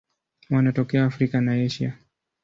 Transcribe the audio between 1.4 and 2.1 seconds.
na Asia.